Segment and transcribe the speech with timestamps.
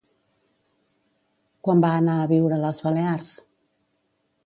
[1.69, 3.39] Quan va anar a viure a les Balears?